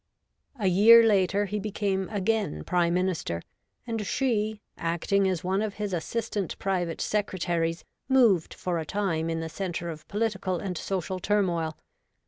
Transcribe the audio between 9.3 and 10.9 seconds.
the centre of political and